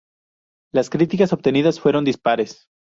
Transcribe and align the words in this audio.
Las 0.73 0.89
críticas 0.89 1.31
obtenidas 1.31 1.79
fueron 1.79 2.05
dispares. 2.05 2.65